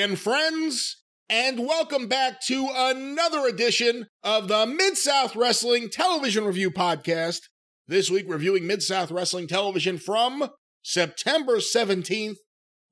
[0.00, 6.70] Again, friends, and welcome back to another edition of the Mid South Wrestling Television Review
[6.70, 7.40] Podcast.
[7.86, 10.48] This week, reviewing Mid South Wrestling Television from
[10.80, 12.38] September 17th,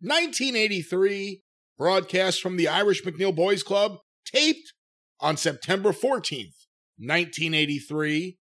[0.02, 1.40] 1983,
[1.78, 4.74] broadcast from the Irish McNeil Boys Club, taped
[5.18, 6.66] on September 14th,
[6.98, 8.36] 1983.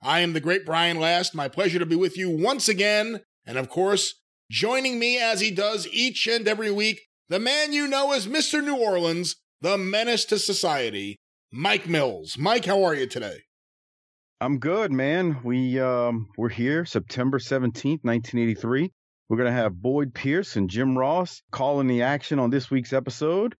[0.00, 1.34] I am the great Brian Last.
[1.34, 3.22] My pleasure to be with you once again.
[3.44, 4.14] And of course,
[4.48, 7.00] joining me as he does each and every week
[7.32, 8.62] the man you know as Mr.
[8.62, 11.18] New Orleans, the menace to society,
[11.50, 12.36] Mike Mills.
[12.36, 13.38] Mike, how are you today?
[14.38, 15.40] I'm good, man.
[15.42, 18.92] We um we're here September 17th, 1983.
[19.30, 22.92] We're going to have Boyd Pierce and Jim Ross calling the action on this week's
[22.92, 23.54] episode.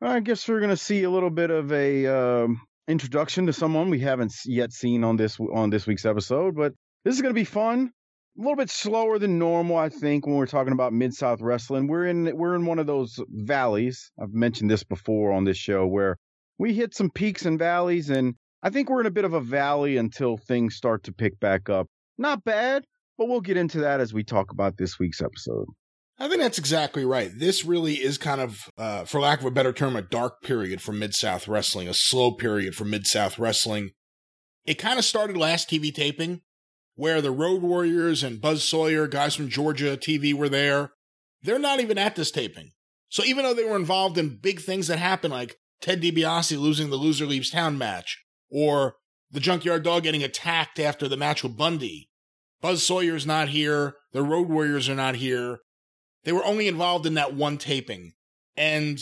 [0.00, 3.90] I guess we're going to see a little bit of a um, introduction to someone
[3.90, 6.72] we haven't yet seen on this on this week's episode, but
[7.04, 7.90] this is going to be fun
[8.38, 11.88] a little bit slower than normal, I think, when we're talking about Mid South wrestling.
[11.88, 14.12] We're in we're in one of those valleys.
[14.20, 16.16] I've mentioned this before on this show where
[16.58, 19.40] we hit some peaks and valleys, and I think we're in a bit of a
[19.40, 21.88] valley until things start to pick back up.
[22.16, 22.84] Not bad,
[23.16, 25.66] but we'll get into that as we talk about this week's episode.
[26.20, 27.30] I think that's exactly right.
[27.32, 30.82] This really is kind of, uh, for lack of a better term, a dark period
[30.82, 33.90] for Mid South wrestling, a slow period for Mid South wrestling.
[34.64, 36.40] It kind of started last TV taping
[36.98, 40.90] where the Road Warriors and Buzz Sawyer, guys from Georgia TV, were there.
[41.40, 42.72] They're not even at this taping.
[43.08, 46.90] So even though they were involved in big things that happened, like Ted DiBiase losing
[46.90, 48.96] the Loser Leaves Town match, or
[49.30, 52.10] the Junkyard Dog getting attacked after the match with Bundy,
[52.60, 53.94] Buzz Sawyer's not here.
[54.12, 55.60] The Road Warriors are not here.
[56.24, 58.14] They were only involved in that one taping.
[58.56, 58.98] And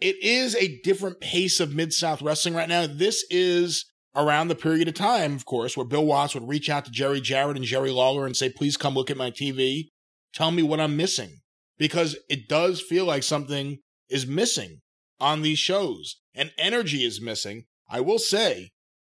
[0.00, 2.88] it is a different pace of Mid South wrestling right now.
[2.88, 3.84] This is
[4.14, 7.20] around the period of time, of course, where Bill Watts would reach out to Jerry
[7.20, 9.88] Jarrett and Jerry Lawler and say, please come look at my TV.
[10.34, 11.38] Tell me what I'm missing.
[11.78, 13.78] Because it does feel like something
[14.08, 14.80] is missing
[15.18, 17.64] on these shows and energy is missing.
[17.88, 18.70] I will say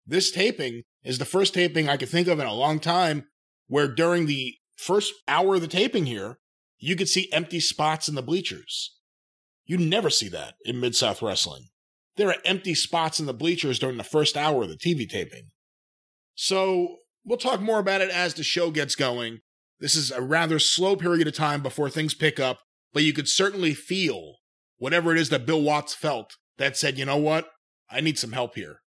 [0.06, 3.25] this taping is the first taping I could think of in a long time
[3.69, 6.39] where during the first hour of the taping here,
[6.78, 8.97] you could see empty spots in the bleachers.
[9.65, 11.70] You never see that in Mid South Wrestling
[12.21, 15.49] there are empty spots in the bleachers during the first hour of the TV taping.
[16.35, 19.39] So we'll talk more about it as the show gets going.
[19.79, 22.59] This is a rather slow period of time before things pick up,
[22.93, 24.35] but you could certainly feel
[24.77, 27.49] whatever it is that Bill Watts felt that said, you know what?
[27.91, 28.81] I need some help here.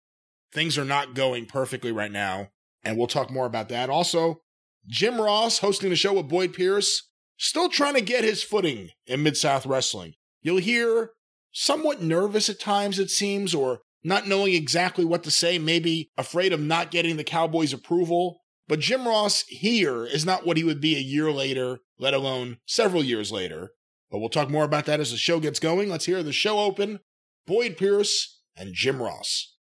[0.52, 2.50] Things are not going perfectly right now.
[2.84, 3.90] And we'll talk more about that.
[3.90, 4.42] Also,
[4.88, 9.24] Jim Ross hosting the show with Boyd Pierce, still trying to get his footing in
[9.24, 10.16] Mid South Wrestling.
[10.42, 11.12] You'll hear
[11.52, 16.54] somewhat nervous at times, it seems, or not knowing exactly what to say, maybe afraid
[16.54, 18.42] of not getting the Cowboys' approval.
[18.68, 22.58] But Jim Ross here is not what he would be a year later, let alone
[22.66, 23.72] several years later.
[24.10, 25.90] But we'll talk more about that as the show gets going.
[25.90, 27.00] Let's hear the show open
[27.46, 29.56] Boyd Pierce and Jim Ross.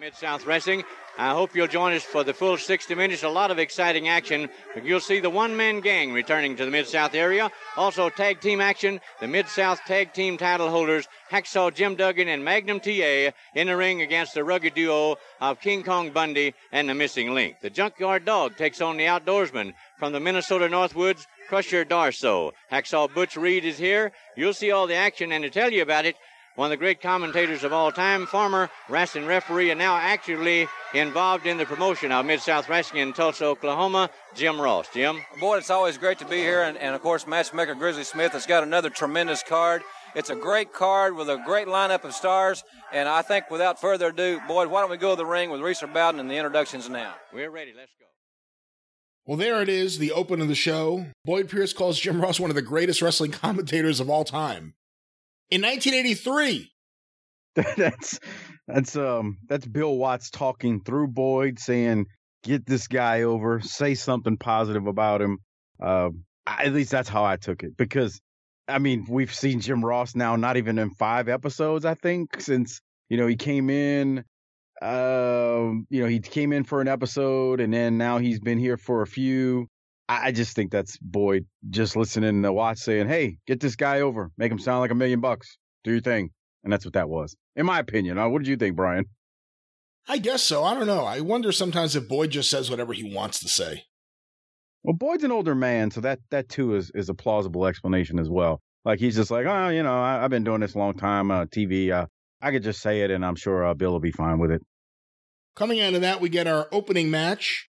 [0.00, 0.82] Mid South Wrestling
[1.18, 3.24] I hope you'll join us for the full 60 minutes.
[3.24, 4.48] A lot of exciting action.
[4.82, 7.50] You'll see the one man gang returning to the Mid South area.
[7.76, 9.02] Also, tag team action.
[9.20, 13.76] The Mid South tag team title holders, Hacksaw Jim Duggan and Magnum TA, in the
[13.76, 17.56] ring against the rugged duo of King Kong Bundy and the Missing Link.
[17.60, 22.52] The Junkyard Dog takes on the outdoorsman from the Minnesota Northwoods, Crusher Darsow.
[22.72, 24.12] Hacksaw Butch Reed is here.
[24.36, 26.16] You'll see all the action, and to tell you about it,
[26.56, 31.46] one of the great commentators of all time, former wrestling referee, and now actively involved
[31.46, 34.88] in the promotion of Mid South Wrestling in Tulsa, Oklahoma, Jim Ross.
[34.92, 35.20] Jim?
[35.38, 38.46] Boy, it's always great to be here, and, and of course, matchmaker Grizzly Smith has
[38.46, 39.82] got another tremendous card.
[40.14, 44.08] It's a great card with a great lineup of stars, and I think without further
[44.08, 46.88] ado, Boyd, why don't we go to the ring with Reeser Bowden and the introductions
[46.88, 47.14] now?
[47.32, 47.72] We're ready.
[47.76, 48.06] Let's go.
[49.24, 51.06] Well, there it is, the open of the show.
[51.24, 54.74] Boyd Pierce calls Jim Ross one of the greatest wrestling commentators of all time
[55.50, 56.70] in 1983.
[57.76, 58.20] that's
[58.68, 62.06] that's um that's Bill Watts talking through Boyd saying
[62.42, 65.38] get this guy over, say something positive about him.
[65.82, 66.10] Uh,
[66.46, 68.20] at least that's how I took it because
[68.68, 72.80] I mean we've seen Jim Ross now not even in five episodes I think since
[73.08, 74.24] you know he came in.
[74.82, 78.76] Um, you know he came in for an episode and then now he's been here
[78.76, 79.68] for a few.
[80.10, 84.30] I just think that's Boyd just listening to Watts saying, "Hey, get this guy over,
[84.36, 86.30] make him sound like a million bucks, do your thing,"
[86.64, 88.18] and that's what that was, in my opinion.
[88.18, 89.04] Uh, what did you think, Brian?
[90.08, 90.64] I guess so.
[90.64, 91.04] I don't know.
[91.04, 93.84] I wonder sometimes if Boyd just says whatever he wants to say.
[94.82, 98.28] Well, Boyd's an older man, so that that too is is a plausible explanation as
[98.28, 98.60] well.
[98.84, 101.30] Like he's just like, oh, you know, I, have been doing this a long time,
[101.30, 101.92] uh, TV.
[101.92, 102.06] Uh,
[102.40, 104.62] I could just say it, and I'm sure uh, Bill will be fine with it.
[105.54, 107.68] Coming out of that, we get our opening match.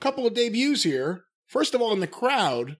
[0.00, 1.24] Couple of debuts here.
[1.48, 2.76] First of all, in the crowd,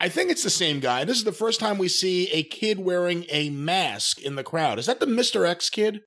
[0.00, 1.04] I think it's the same guy.
[1.04, 4.80] This is the first time we see a kid wearing a mask in the crowd.
[4.80, 5.48] Is that the Mr.
[5.48, 6.00] X kid?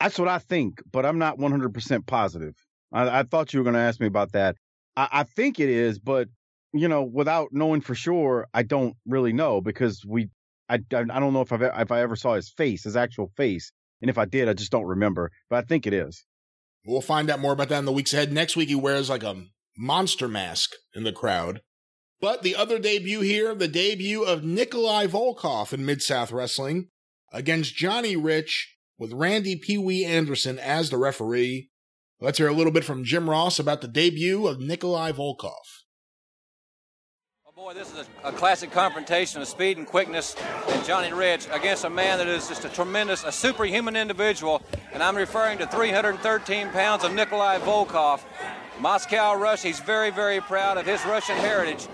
[0.00, 2.54] That's what I think, but I'm not 100% positive.
[2.92, 4.56] I, I thought you were going to ask me about that.
[4.96, 6.28] I, I think it is, but
[6.72, 10.30] you know, without knowing for sure, I don't really know because we,
[10.70, 13.70] I, I don't know if I've if I ever saw his face, his actual face,
[14.00, 15.30] and if I did, I just don't remember.
[15.50, 16.24] But I think it is.
[16.86, 18.32] We'll find out more about that in the weeks ahead.
[18.32, 19.44] Next week, he wears like a
[19.76, 21.60] monster mask in the crowd.
[22.20, 26.88] But the other debut here, the debut of Nikolai Volkov in Mid South Wrestling
[27.32, 31.70] against Johnny Rich with Randy Pee Wee Anderson as the referee.
[32.20, 35.52] Let's hear a little bit from Jim Ross about the debut of Nikolai Volkov.
[37.46, 40.34] Oh boy, this is a, a, classic confrontation of speed and quickness
[40.68, 44.62] and Johnny Rich against a man that is just a tremendous, a superhuman individual.
[44.92, 48.20] And I'm referring to 313 pounds of Nikolai Volkov.
[48.80, 51.86] Moscow Rush, he's very, very proud of his Russian heritage.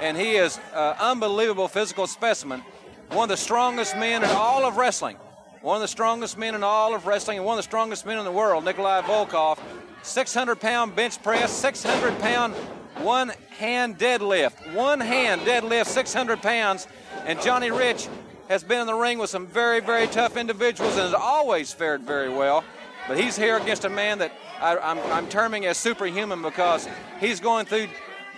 [0.00, 2.62] And he is an unbelievable physical specimen.
[3.10, 5.16] One of the strongest men in all of wrestling
[5.62, 8.18] one of the strongest men in all of wrestling and one of the strongest men
[8.18, 9.58] in the world, Nikolai Volkov.
[10.02, 12.54] 600 pound bench press, 600 pound
[12.98, 14.74] one hand deadlift.
[14.74, 16.88] One hand deadlift, 600 pounds.
[17.24, 18.08] And Johnny Rich
[18.48, 22.02] has been in the ring with some very, very tough individuals and has always fared
[22.02, 22.64] very well.
[23.06, 24.32] But he's here against a man that
[24.62, 26.88] I, am terming as superhuman because
[27.18, 27.88] he's going through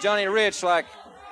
[0.01, 0.87] Johnny Rich like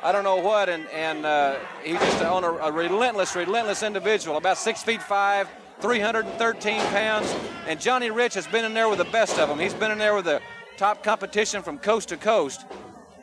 [0.04, 4.36] I don't know what, and, and uh, he's just on a, a relentless, relentless individual,
[4.36, 5.48] about six feet five,
[5.80, 7.32] 313 pounds.
[7.68, 9.60] And Johnny Rich has been in there with the best of them.
[9.60, 10.40] He's been in there with the
[10.76, 12.66] top competition from coast to coast.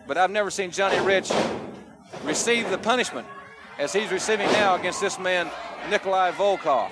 [0.08, 1.32] But I've never seen Johnny Rich
[2.24, 3.28] receive the punishment
[3.78, 5.52] as he's receiving now against this man,
[5.90, 6.92] Nikolai Volkov.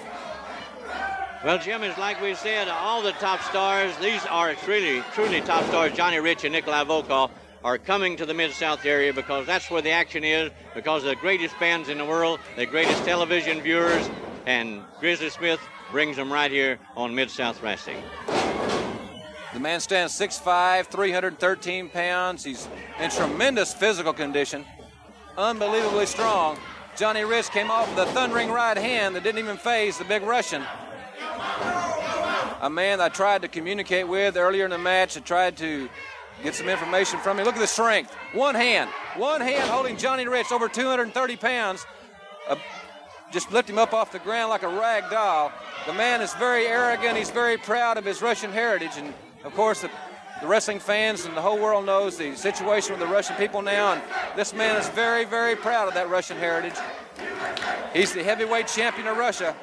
[1.47, 5.63] Well, Jim, is like we said, all the top stars, these are truly, truly top
[5.67, 7.31] stars, Johnny Rich and Nikolai Volkov,
[7.63, 11.55] are coming to the Mid-South area because that's where the action is, because the greatest
[11.55, 14.09] fans in the world, the greatest television viewers,
[14.45, 18.03] and Grizzly Smith brings them right here on Mid South Wrestling.
[19.53, 22.43] The man stands 6'5, 313 pounds.
[22.43, 22.67] He's
[22.99, 24.65] in tremendous physical condition,
[25.37, 26.57] unbelievably strong.
[26.97, 30.23] Johnny Rich came off with a thundering right hand that didn't even faze the big
[30.23, 30.65] Russian.
[32.61, 35.15] A man I tried to communicate with earlier in the match.
[35.17, 35.89] I tried to
[36.43, 37.45] get some information from him.
[37.45, 38.13] Look at the strength.
[38.33, 41.85] One hand, one hand holding Johnny Rich over 230 pounds.
[42.49, 42.57] A
[43.31, 45.51] just lift him up off the ground like a rag doll.
[45.85, 47.17] The man is very arrogant.
[47.17, 48.91] He's very proud of his Russian heritage.
[48.95, 49.13] And
[49.43, 49.91] of course, the,
[50.41, 53.93] the wrestling fans and the whole world knows the situation with the Russian people now.
[53.93, 54.01] And
[54.37, 56.75] this man is very, very proud of that Russian heritage.
[57.93, 59.55] He's the heavyweight champion of Russia.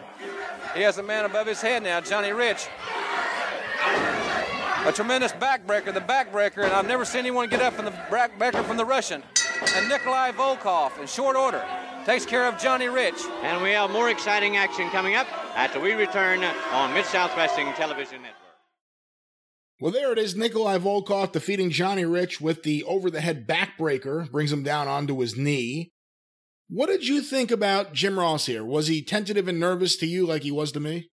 [0.74, 2.66] He has a man above his head now, Johnny Rich.
[4.84, 8.64] A tremendous backbreaker, the backbreaker, and I've never seen anyone get up from the backbreaker
[8.64, 9.22] from the Russian.
[9.76, 11.64] And Nikolai Volkov in short order
[12.04, 13.22] takes care of Johnny Rich.
[13.42, 15.26] And we have more exciting action coming up
[15.56, 18.40] after we return on Mid South Wrestling Television Network.
[19.80, 20.36] Well, there it is.
[20.36, 25.18] Nikolai Volkov defeating Johnny Rich with the over the head backbreaker, brings him down onto
[25.20, 25.93] his knee.
[26.68, 28.64] What did you think about Jim Ross here?
[28.64, 31.10] Was he tentative and nervous to you like he was to me?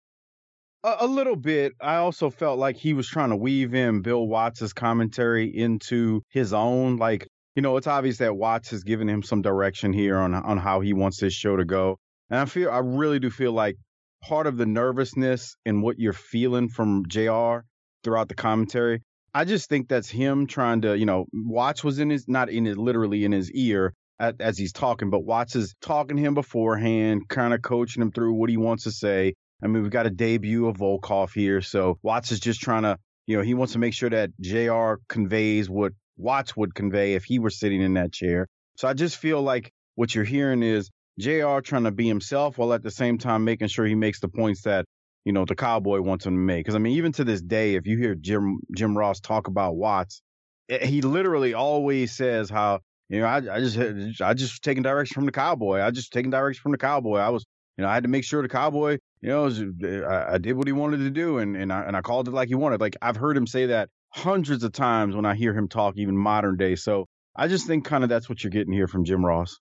[0.84, 1.74] A, a little bit.
[1.82, 6.54] I also felt like he was trying to weave in Bill Watts' commentary into his
[6.54, 6.98] own.
[6.98, 10.58] Like you know, it's obvious that Watts has given him some direction here on on
[10.58, 11.98] how he wants this show to go.
[12.30, 13.76] And I feel I really do feel like
[14.22, 17.66] part of the nervousness and what you're feeling from JR
[18.04, 19.02] throughout the commentary,
[19.34, 22.66] I just think that's him trying to, you know, Watts was in his not in
[22.66, 27.28] his literally in his ear as he's talking, but Watts is talking to him beforehand,
[27.30, 29.34] kind of coaching him through what he wants to say.
[29.64, 32.98] I mean, we've got a debut of Volkov here, so Watts is just trying to,
[33.28, 37.24] you know, he wants to make sure that JR conveys what Watts would convey if
[37.24, 38.48] he were sitting in that chair.
[38.76, 42.74] So I just feel like what you're hearing is JR trying to be himself while
[42.74, 44.86] at the same time making sure he makes the points that,
[45.26, 46.60] you know, the cowboy wants him to make.
[46.60, 49.76] Because I mean, even to this day, if you hear Jim Jim Ross talk about
[49.76, 50.22] Watts,
[50.70, 55.16] eh, he literally always says how, you know, I, I just I just taking direction
[55.16, 55.82] from the cowboy.
[55.82, 57.18] I just taking direction from the cowboy.
[57.18, 60.34] I was, you know, I had to make sure the cowboy, you know, was, I,
[60.34, 62.50] I did what he wanted to do and, and I and I called it like
[62.50, 62.80] he wanted.
[62.80, 66.16] Like I've heard him say that hundreds of times when I hear him talk, even
[66.16, 66.76] modern day.
[66.76, 69.58] So I just think kind of that's what you're getting here from Jim Ross.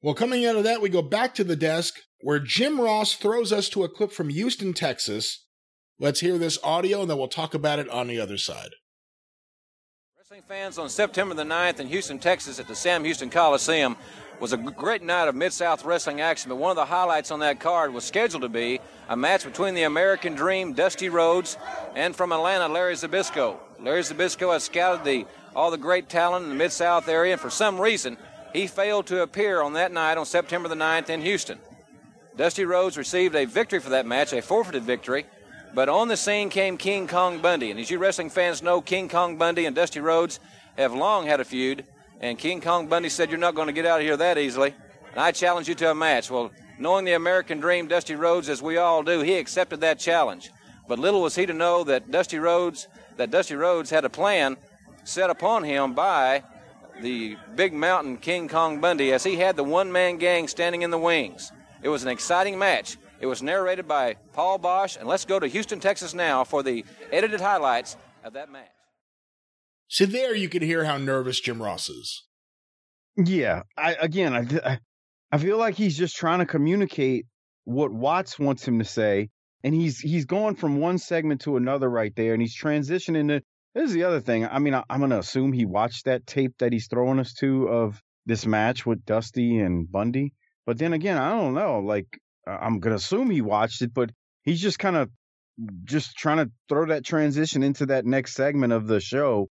[0.00, 3.52] Well, coming out of that, we go back to the desk where Jim Ross throws
[3.52, 5.44] us to a clip from Houston, Texas.
[5.98, 8.70] Let's hear this audio and then we'll talk about it on the other side.
[10.40, 13.96] Fans on September the 9th in Houston, Texas at the Sam Houston Coliseum
[14.40, 17.40] was a great night of Mid South wrestling action, but one of the highlights on
[17.40, 21.58] that card was scheduled to be a match between the American Dream, Dusty Rhodes,
[21.94, 23.56] and from Atlanta, Larry Zbyszko.
[23.78, 27.40] Larry Zbyszko has scouted the all the great talent in the Mid South area, and
[27.40, 28.16] for some reason,
[28.54, 31.58] he failed to appear on that night on September the 9th in Houston.
[32.38, 35.26] Dusty Rhodes received a victory for that match, a forfeited victory,
[35.74, 37.70] but on the scene came King Kong Bundy.
[37.70, 40.40] And as you wrestling fans know, King Kong Bundy and Dusty Rhodes
[40.76, 41.84] have long had a feud.
[42.20, 44.74] And King Kong Bundy said, You're not going to get out of here that easily.
[45.10, 46.30] And I challenge you to a match.
[46.30, 50.50] Well, knowing the American dream, Dusty Rhodes, as we all do, he accepted that challenge.
[50.88, 52.86] But little was he to know that Dusty Rhodes,
[53.16, 54.56] that Dusty Rhodes had a plan
[55.04, 56.42] set upon him by
[57.00, 60.90] the big mountain King Kong Bundy as he had the one man gang standing in
[60.90, 61.50] the wings.
[61.82, 62.96] It was an exciting match.
[63.22, 64.98] It was narrated by Paul Boesch.
[64.98, 68.68] And let's go to Houston, Texas now for the edited highlights of that match.
[69.86, 72.24] So there you can hear how nervous Jim Ross is.
[73.16, 74.78] Yeah, I again, I
[75.30, 77.26] I feel like he's just trying to communicate
[77.64, 79.28] what Watts wants him to say,
[79.62, 83.42] and he's he's going from one segment to another right there, and he's transitioning to.
[83.74, 84.46] This is the other thing.
[84.46, 87.68] I mean, I, I'm gonna assume he watched that tape that he's throwing us to
[87.68, 90.32] of this match with Dusty and Bundy,
[90.66, 91.80] but then again, I don't know.
[91.80, 94.10] Like, I'm gonna assume he watched it, but
[94.42, 95.10] he's just kind of
[95.84, 99.48] just trying to throw that transition into that next segment of the show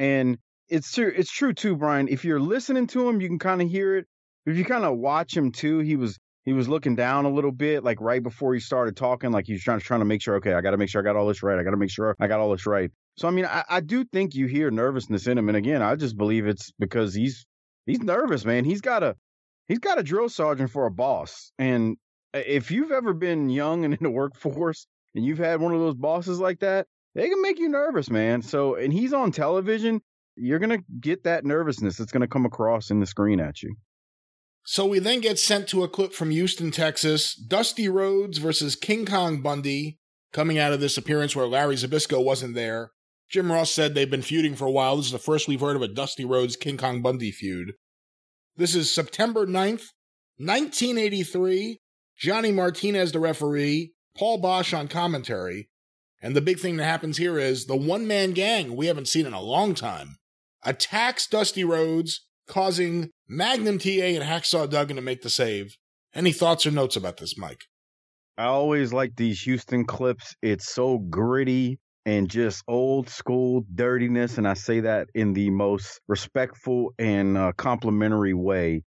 [0.00, 1.12] and it's true.
[1.14, 2.08] It's true too, Brian.
[2.08, 4.06] If you're listening to him, you can kind of hear it.
[4.46, 7.52] If you kind of watch him too, he was he was looking down a little
[7.52, 10.22] bit, like right before he started talking, like he was trying to trying to make
[10.22, 10.36] sure.
[10.36, 11.58] Okay, I got to make sure I got all this right.
[11.58, 12.90] I got to make sure I got all this right.
[13.16, 15.96] So I mean, I, I do think you hear nervousness in him, and again, I
[15.96, 17.44] just believe it's because he's
[17.84, 18.64] he's nervous, man.
[18.64, 19.16] He's got a
[19.68, 21.98] he's got a drill sergeant for a boss, and
[22.34, 25.94] if you've ever been young and in the workforce and you've had one of those
[25.94, 28.42] bosses like that, they can make you nervous, man.
[28.42, 30.00] So, and he's on television,
[30.36, 33.62] you're going to get that nervousness that's going to come across in the screen at
[33.62, 33.74] you.
[34.64, 37.34] So we then get sent to a clip from Houston, Texas.
[37.34, 39.98] Dusty Rhodes versus King Kong Bundy
[40.32, 42.92] coming out of this appearance where Larry Zbyszko wasn't there.
[43.28, 44.96] Jim Ross said they've been feuding for a while.
[44.96, 47.72] This is the first we've heard of a Dusty Rhodes King Kong Bundy feud.
[48.56, 49.92] This is September 9th,
[50.36, 51.80] 1983.
[52.20, 55.70] Johnny Martinez, the referee, Paul Boesch on commentary.
[56.20, 59.24] And the big thing that happens here is the one man gang we haven't seen
[59.24, 60.18] in a long time
[60.62, 65.76] attacks Dusty Rhodes, causing Magnum TA and Hacksaw Duggan to make the save.
[66.14, 67.62] Any thoughts or notes about this, Mike?
[68.36, 70.34] I always like these Houston clips.
[70.42, 74.36] It's so gritty and just old school dirtiness.
[74.36, 78.82] And I say that in the most respectful and uh, complimentary way.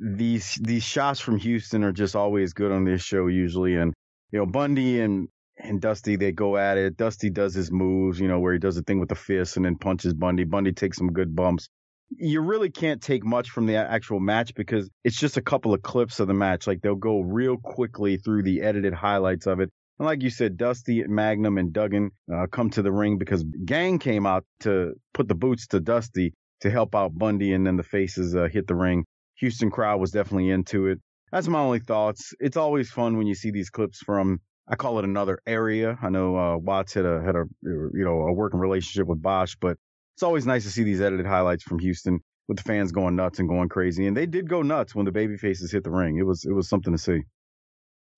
[0.00, 3.76] These these shots from Houston are just always good on this show usually.
[3.76, 3.92] And
[4.32, 6.96] you know, Bundy and and Dusty, they go at it.
[6.96, 9.64] Dusty does his moves, you know, where he does the thing with the fist and
[9.64, 10.44] then punches Bundy.
[10.44, 11.68] Bundy takes some good bumps.
[12.16, 15.82] You really can't take much from the actual match because it's just a couple of
[15.82, 16.66] clips of the match.
[16.66, 19.70] Like they'll go real quickly through the edited highlights of it.
[19.98, 23.98] And like you said, Dusty, Magnum, and Duggan uh, come to the ring because Gang
[23.98, 27.82] came out to put the boots to Dusty to help out Bundy, and then the
[27.82, 29.04] faces uh, hit the ring.
[29.36, 31.00] Houston crowd was definitely into it.
[31.32, 32.32] That's my only thoughts.
[32.40, 35.98] It's always fun when you see these clips from I call it another area.
[36.00, 39.56] I know uh, Watts had a had a you know a working relationship with Boesch,
[39.60, 39.76] but
[40.14, 43.38] it's always nice to see these edited highlights from Houston with the fans going nuts
[43.38, 44.06] and going crazy.
[44.06, 46.16] And they did go nuts when the baby faces hit the ring.
[46.18, 47.20] It was it was something to see.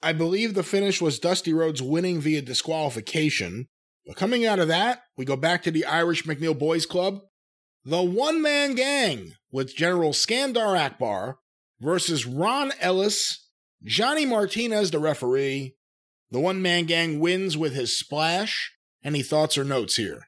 [0.03, 3.67] I believe the finish was Dusty Rhodes winning via disqualification.
[4.07, 7.23] But coming out of that, we go back to the Irish McNeil Boys Club.
[7.89, 11.39] The one man gang with General Skandar Akbar
[11.81, 13.47] versus Ron Ellis,
[13.85, 15.77] Johnny Martinez, the referee,
[16.33, 18.73] the one man gang wins with his splash.
[19.05, 20.27] Any thoughts or notes here?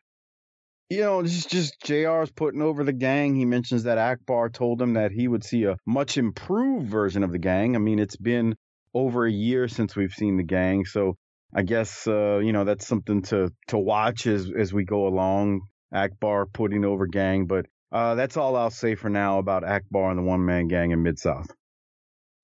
[0.89, 3.35] You know, this is just JR's putting over the gang.
[3.35, 7.33] He mentions that Akbar told him that he would see a much improved version of
[7.33, 7.75] the gang.
[7.75, 8.55] I mean, it's been
[8.95, 11.17] over a year since we've seen the gang, so
[11.53, 15.63] I guess uh, you know that's something to to watch as as we go along.
[15.93, 20.19] Akbar putting over gang, but uh, that's all I'll say for now about Akbar and
[20.19, 21.51] the one man gang in Mid South.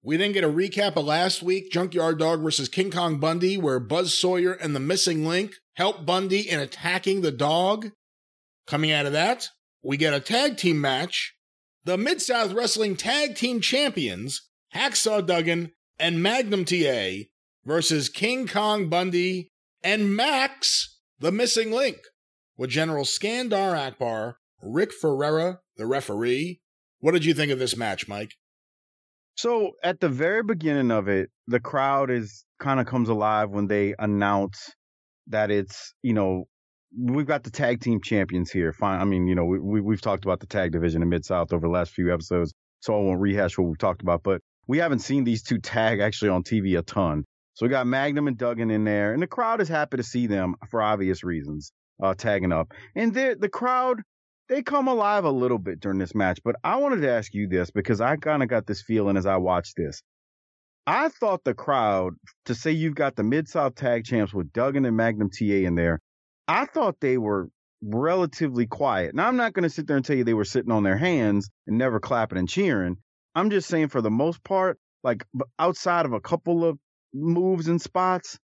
[0.02, 3.80] We then get a recap of last week Junkyard Dog versus King Kong Bundy, where
[3.80, 7.90] Buzz Sawyer and the Missing Link help Bundy in attacking the dog.
[8.66, 9.48] Coming out of that,
[9.82, 11.34] we get a tag team match.
[11.84, 17.24] The Mid South Wrestling Tag Team Champions, Hacksaw Duggan and Magnum TA,
[17.64, 19.48] versus King Kong Bundy
[19.82, 21.98] and Max, the Missing Link,
[22.56, 26.60] with General Skandar Akbar, Rick Ferreira, the referee.
[27.00, 28.32] What did you think of this match, Mike?
[29.36, 33.66] So at the very beginning of it, the crowd is kind of comes alive when
[33.66, 34.72] they announce
[35.26, 36.44] that it's you know
[36.96, 38.72] we've got the tag team champions here.
[38.72, 41.24] Fine, I mean you know we, we have talked about the tag division in Mid
[41.24, 44.22] South over the last few episodes, so I won't rehash what we've talked about.
[44.22, 47.24] But we haven't seen these two tag actually on TV a ton.
[47.54, 50.26] So we got Magnum and Duggan in there, and the crowd is happy to see
[50.26, 52.72] them for obvious reasons, uh, tagging up.
[52.94, 54.02] And the the crowd
[54.48, 56.40] they come alive a little bit during this match.
[56.44, 59.26] But I wanted to ask you this because I kind of got this feeling as
[59.26, 60.02] I watched this.
[60.86, 64.84] I thought the crowd, to say you've got the Mid South Tag Champs with Duggan
[64.84, 66.00] and Magnum TA in there,
[66.46, 67.48] I thought they were
[67.82, 69.14] relatively quiet.
[69.14, 70.98] Now, I'm not going to sit there and tell you they were sitting on their
[70.98, 72.98] hands and never clapping and cheering.
[73.34, 75.24] I'm just saying, for the most part, like
[75.58, 76.78] outside of a couple of
[77.14, 78.38] moves and spots,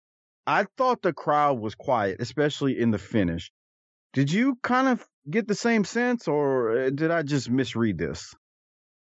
[0.46, 3.50] I thought the crowd was quiet, especially in the finish.
[4.12, 8.34] Did you kind of get the same sense, or uh, did I just misread this?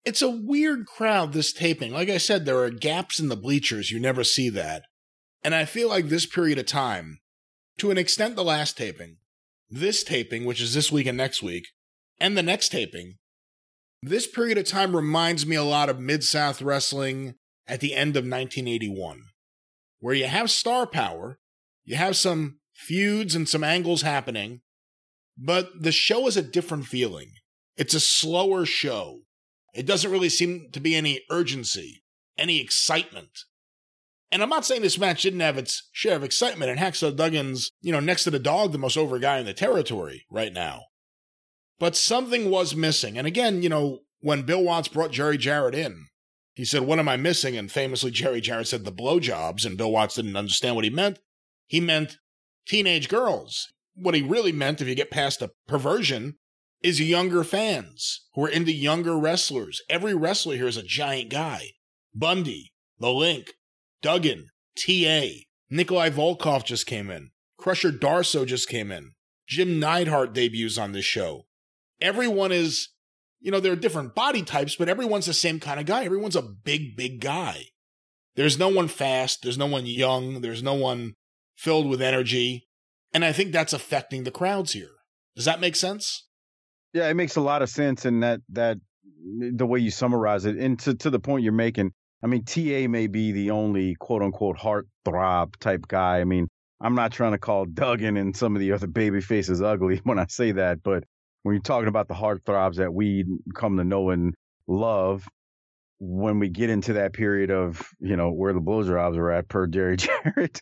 [0.05, 1.93] It's a weird crowd, this taping.
[1.93, 3.89] Like I said, there are gaps in the bleachers.
[3.89, 4.83] You never see that.
[5.43, 7.19] And I feel like this period of time,
[7.79, 9.17] to an extent, the last taping,
[9.69, 11.67] this taping, which is this week and next week,
[12.19, 13.17] and the next taping,
[14.01, 17.35] this period of time reminds me a lot of Mid South Wrestling
[17.67, 19.23] at the end of 1981,
[20.03, 21.39] where you have star power,
[21.85, 24.59] you have some feuds and some angles happening,
[25.37, 27.31] but the show is a different feeling.
[27.77, 29.21] It's a slower show.
[29.73, 32.03] It doesn't really seem to be any urgency,
[32.37, 33.45] any excitement.
[34.29, 37.71] And I'm not saying this match didn't have its share of excitement, and Hacksaw Duggan's,
[37.79, 40.81] you know, next to the dog, the most over guy in the territory right now.
[41.79, 43.17] But something was missing.
[43.17, 46.07] And again, you know, when Bill Watts brought Jerry Jarrett in,
[46.53, 47.57] he said, What am I missing?
[47.57, 51.19] And famously, Jerry Jarrett said the blowjobs, and Bill Watts didn't understand what he meant.
[51.65, 52.17] He meant
[52.67, 53.73] teenage girls.
[53.95, 56.35] What he really meant, if you get past the perversion,
[56.81, 59.81] is younger fans who are into younger wrestlers.
[59.89, 61.69] Every wrestler here is a giant guy.
[62.13, 63.53] Bundy, The Link,
[64.01, 67.31] Duggan, T.A., Nikolai Volkov just came in.
[67.57, 69.13] Crusher Darsow just came in.
[69.47, 71.45] Jim Neidhart debuts on this show.
[72.01, 72.89] Everyone is,
[73.43, 76.05] you know, there are different body types, but everyone's the same kind of guy.
[76.05, 77.65] Everyone's a big, big guy.
[78.35, 79.43] There's no one fast.
[79.43, 80.39] There's no one young.
[80.41, 81.15] There's no one
[81.57, 82.67] filled with energy.
[83.13, 84.91] And I think that's affecting the crowds here.
[85.35, 86.25] Does that make sense?
[86.93, 88.05] Yeah, it makes a lot of sense.
[88.05, 88.77] And that, that,
[89.55, 91.91] the way you summarize it, and to, to the point you're making,
[92.23, 96.21] I mean, TA may be the only quote unquote heart throb type guy.
[96.21, 96.47] I mean,
[96.79, 100.17] I'm not trying to call Duggan and some of the other baby faces ugly when
[100.17, 101.03] I say that, but
[101.43, 104.33] when you're talking about the heart throbs that we come to know and
[104.67, 105.25] love,
[105.99, 109.67] when we get into that period of, you know, where the blowjobs are at per
[109.67, 110.59] Jerry Jarrett,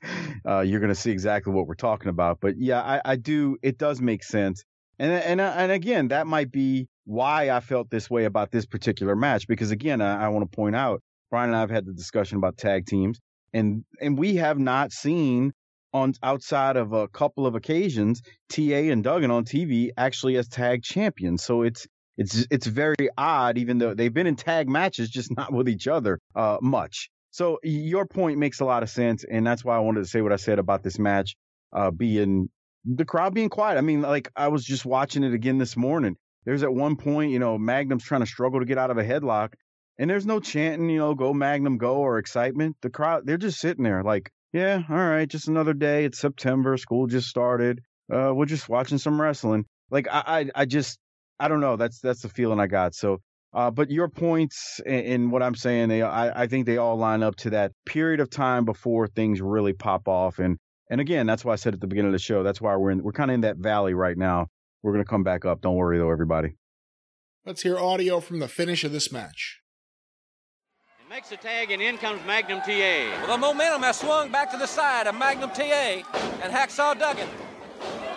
[0.48, 2.40] uh, you're going to see exactly what we're talking about.
[2.42, 3.58] But yeah, I, I do.
[3.64, 4.64] It does make sense.
[5.00, 9.16] And, and, and again, that might be why I felt this way about this particular
[9.16, 11.94] match, because again, I, I want to point out Brian and I have had the
[11.94, 13.20] discussion about tag teams,
[13.54, 15.54] and and we have not seen
[15.94, 20.84] on outside of a couple of occasions TA and Duggan on TV actually as tag
[20.84, 21.44] champions.
[21.44, 25.52] So it's it's it's very odd, even though they've been in tag matches, just not
[25.54, 27.10] with each other uh, much.
[27.32, 30.22] So your point makes a lot of sense, and that's why I wanted to say
[30.22, 31.36] what I said about this match
[31.74, 32.50] uh, being
[32.84, 33.78] the crowd being quiet.
[33.78, 36.18] I mean, like I was just watching it again this morning.
[36.44, 39.04] There's at one point, you know, Magnum's trying to struggle to get out of a
[39.04, 39.54] headlock,
[39.98, 42.76] and there's no chanting, you know, go Magnum, go or excitement.
[42.82, 46.06] The crowd, they're just sitting there like, yeah, all right, just another day.
[46.06, 46.78] It's September.
[46.78, 47.82] School just started.
[48.12, 49.66] Uh, we're just watching some wrestling.
[49.90, 51.00] Like I, I, I just,
[51.40, 51.78] I don't know.
[51.78, 52.94] That's that's the feeling I got.
[52.94, 53.22] So,
[53.54, 57.24] uh, but your points in what I'm saying, they, I, I think they all line
[57.24, 60.40] up to that period of time before things really pop off.
[60.40, 60.58] And
[60.90, 62.92] and again, that's why I said at the beginning of the show, that's why we're
[62.92, 64.48] in, we're kind of in that valley right now.
[64.84, 65.62] We're gonna come back up.
[65.62, 66.56] Don't worry though, everybody.
[67.46, 69.61] Let's hear audio from the finish of this match.
[71.12, 73.04] Makes the tag, and in comes Magnum TA.
[73.28, 76.04] Well, the momentum has swung back to the side of Magnum TA
[76.42, 77.28] and Hacksaw Duggan.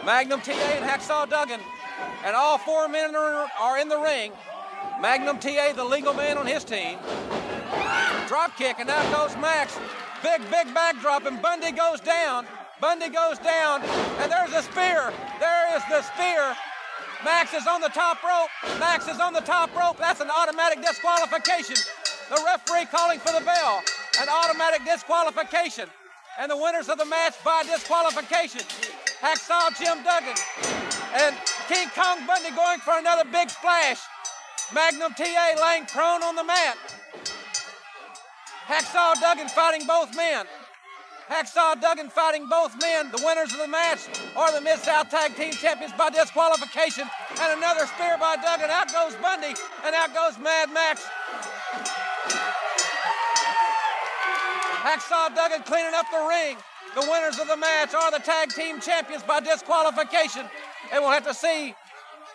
[0.07, 1.59] Magnum TA and Hacksaw Duggan,
[2.25, 4.31] and all four men are in the ring.
[5.01, 6.97] Magnum TA, the legal man on his team.
[8.29, 9.77] Drop kick, and out goes Max.
[10.23, 12.47] Big, big backdrop, and Bundy goes down.
[12.81, 13.83] Bundy goes down,
[14.21, 15.13] and there's a spear.
[15.41, 16.55] There is the spear.
[17.25, 18.51] Max is on the top rope.
[18.79, 19.99] Max is on the top rope.
[19.99, 21.75] That's an automatic disqualification.
[22.31, 23.83] The referee calling for the bell.
[24.21, 25.89] An automatic disqualification.
[26.39, 28.63] And the winners of the match by disqualification.
[29.21, 30.37] Hacksaw Jim Duggan.
[31.15, 31.37] And
[31.69, 34.01] King Kong Bundy going for another big splash.
[34.73, 36.77] Magnum TA laying prone on the mat.
[38.67, 40.47] Hacksaw Duggan fighting both men.
[41.29, 43.11] Hacksaw Duggan fighting both men.
[43.11, 44.01] The winners of the match
[44.37, 47.05] are the Mid South Tag Team Champions by disqualification.
[47.41, 48.71] And another spear by Duggan.
[48.71, 51.07] Out goes Bundy, and out goes Mad Max.
[54.85, 56.57] Hacksaw Duggan cleaning up the ring.
[56.95, 60.47] The winners of the match are the tag team champions by disqualification.
[60.93, 61.75] And we'll have to see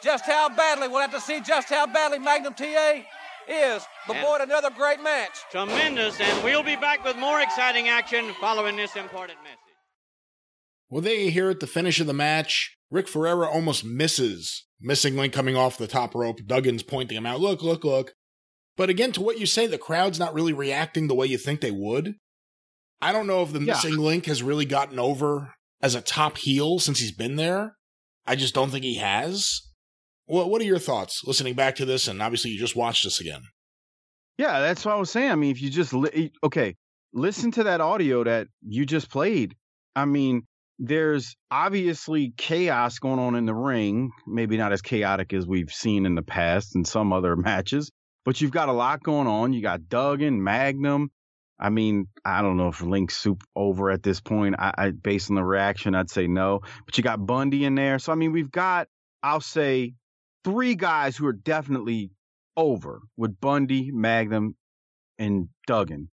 [0.03, 3.01] just how badly, we'll have to see just how badly Magnum TA
[3.47, 3.85] is.
[4.07, 5.39] But boy, another great match.
[5.51, 9.57] Tremendous, and we'll be back with more exciting action following this important message.
[10.89, 15.17] Well, there you hear at the finish of the match, Rick Ferreira almost misses Missing
[15.17, 16.39] link coming off the top rope.
[16.45, 17.41] Duggan's pointing him out.
[17.41, 18.13] Look, look, look.
[18.79, 21.59] But again, to what you say, the crowd's not really reacting the way you think
[21.59, 22.15] they would.
[23.01, 23.73] I don't know if the yeah.
[23.73, 27.75] missing link has really gotten over as a top heel since he's been there.
[28.25, 29.63] I just don't think he has.
[30.27, 32.07] What What are your thoughts listening back to this?
[32.07, 33.41] And obviously, you just watched this again.
[34.37, 35.29] Yeah, that's what I was saying.
[35.29, 36.77] I mean, if you just li- okay,
[37.11, 39.57] listen to that audio that you just played.
[39.93, 40.43] I mean,
[40.77, 44.11] there's obviously chaos going on in the ring.
[44.25, 47.91] Maybe not as chaotic as we've seen in the past in some other matches,
[48.25, 49.53] but you've got a lot going on.
[49.53, 51.11] You got Duggan, Magnum.
[51.59, 54.55] I mean, I don't know if Link's soup over at this point.
[54.57, 56.61] I, I based on the reaction, I'd say no.
[56.85, 57.99] But you got Bundy in there.
[57.99, 58.87] So I mean, we've got,
[59.21, 59.93] I'll say,
[60.45, 62.11] three guys who are definitely
[62.55, 64.55] over with Bundy, Magnum,
[65.17, 66.09] and Duggan.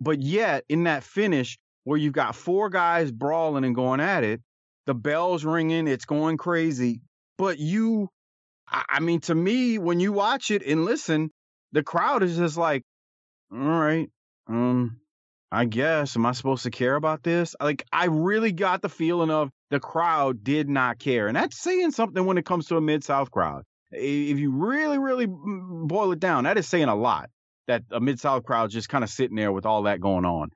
[0.00, 4.40] But yet, in that finish where you've got four guys brawling and going at it,
[4.86, 7.00] the bell's ringing, it's going crazy.
[7.38, 8.08] But you,
[8.68, 11.30] I mean, to me, when you watch it and listen,
[11.76, 12.82] the crowd is just like,
[13.52, 14.08] all right,
[14.48, 14.98] um,
[15.52, 16.16] I guess.
[16.16, 17.54] Am I supposed to care about this?
[17.60, 21.28] Like, I really got the feeling of the crowd did not care.
[21.28, 23.62] And that's saying something when it comes to a Mid South crowd.
[23.92, 27.28] If you really, really boil it down, that is saying a lot
[27.66, 30.48] that a Mid South crowd just kind of sitting there with all that going on.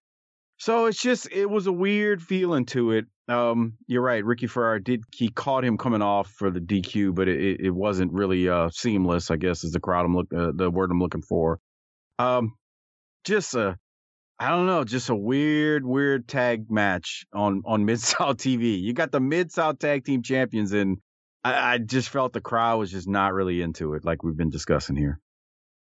[0.56, 3.04] So it's just, it was a weird feeling to it.
[3.30, 4.24] Um, you're right.
[4.24, 8.12] Ricky Ferrara did, he caught him coming off for the DQ, but it, it wasn't
[8.12, 11.22] really uh, seamless, I guess, is the crowd I'm look, uh, the word I'm looking
[11.22, 11.60] for.
[12.18, 12.54] Um,
[13.22, 13.78] just a,
[14.40, 18.80] I don't know, just a weird, weird tag match on on Mid South TV.
[18.80, 20.98] You got the Mid South Tag Team Champions, and
[21.44, 24.50] I, I just felt the crowd was just not really into it, like we've been
[24.50, 25.20] discussing here.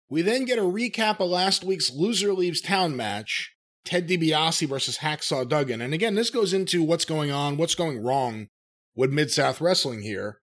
[0.09, 4.99] We then get a recap of last week's Loser Leaves Town match, Ted DiBiase versus
[4.99, 5.81] Hacksaw Duggan.
[5.81, 8.49] And again, this goes into what's going on, what's going wrong
[8.95, 10.41] with Mid South Wrestling here.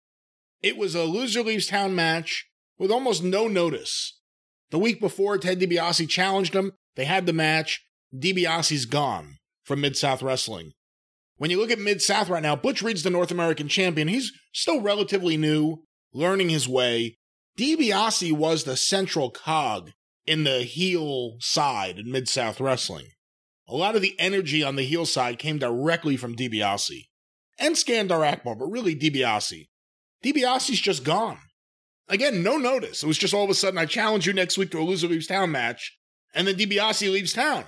[0.61, 4.19] It was a Loser Leaves Town match with almost no notice.
[4.71, 6.73] The week before, Ted DiBiase challenged him.
[6.95, 7.85] They had the match.
[8.15, 10.71] DiBiase's gone from Mid South Wrestling.
[11.37, 14.07] When you look at Mid South right now, Butch Reed's the North American champion.
[14.07, 17.17] He's still relatively new, learning his way.
[17.57, 19.91] DiBiase was the central cog
[20.25, 23.07] in the heel side in Mid South Wrestling.
[23.67, 27.07] A lot of the energy on the heel side came directly from DiBiase
[27.59, 29.67] and Skandar Akbar, but really DiBiase.
[30.23, 31.39] DiBiase's just gone.
[32.07, 33.03] Again, no notice.
[33.03, 35.07] It was just all of a sudden I challenge you next week to a loser
[35.07, 35.97] leaves town match,
[36.33, 37.65] and then DiBiase leaves town.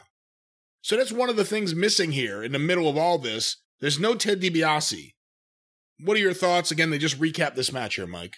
[0.81, 3.57] So that's one of the things missing here in the middle of all this.
[3.81, 5.13] There's no Ted DiBiase.
[5.99, 6.71] What are your thoughts?
[6.71, 8.37] Again, they just recap this match here, Mike.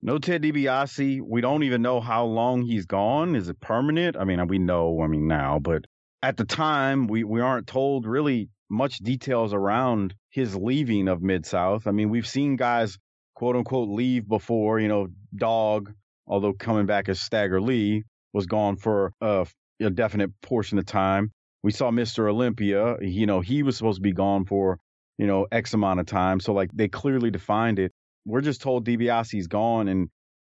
[0.00, 1.20] No Ted DiBiase.
[1.22, 3.36] We don't even know how long he's gone.
[3.36, 4.16] Is it permanent?
[4.16, 5.84] I mean, we know, I mean, now, but
[6.22, 11.44] at the time, we, we aren't told really much details around his leaving of Mid
[11.44, 11.86] South.
[11.86, 12.98] I mean, we've seen guys,
[13.34, 15.92] quote unquote, leave before, you know, Dog,
[16.26, 19.46] although coming back as Stagger Lee, was gone for a,
[19.80, 21.32] a definite portion of time
[21.62, 22.28] we saw Mr.
[22.28, 22.96] Olympia.
[23.00, 24.78] You know, he was supposed to be gone for,
[25.18, 26.40] you know, X amount of time.
[26.40, 27.92] So like they clearly defined it.
[28.24, 30.08] We're just told DiBiase's gone and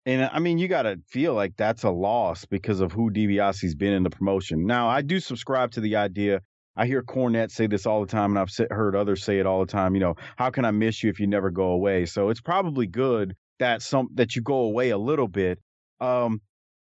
[0.08, 3.74] and I mean, you got to feel like that's a loss because of who DiBiase's
[3.74, 4.64] been in the promotion.
[4.64, 6.40] Now, I do subscribe to the idea.
[6.74, 9.60] I hear Cornette say this all the time, and I've heard others say it all
[9.60, 9.94] the time.
[9.94, 12.06] You know, how can I miss you if you never go away?
[12.06, 15.58] So it's probably good that some that you go away a little bit.
[16.00, 16.40] Um,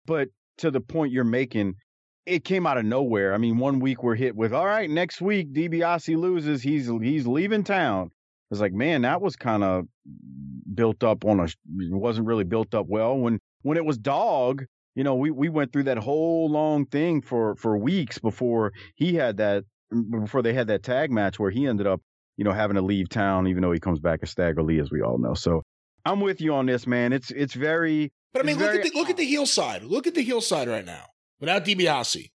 [0.05, 1.75] but to the point you're making,
[2.25, 3.33] it came out of nowhere.
[3.33, 7.25] I mean, one week we're hit with, all right, next week DiBiase loses, he's he's
[7.25, 8.11] leaving town.
[8.53, 9.85] It's like, man, that was kind of
[10.73, 11.47] built up on a
[11.89, 13.17] wasn't really built up well.
[13.17, 17.21] When when it was dog, you know, we we went through that whole long thing
[17.21, 19.63] for for weeks before he had that
[20.11, 22.01] before they had that tag match where he ended up,
[22.37, 24.91] you know, having to leave town, even though he comes back as Stagger Lee, as
[24.91, 25.33] we all know.
[25.33, 25.63] So
[26.05, 27.13] I'm with you on this, man.
[27.13, 28.11] It's it's very.
[28.33, 29.83] But I mean, look very, at the look at the heel side.
[29.83, 31.05] Look at the heel side right now
[31.39, 32.29] without DiBiase.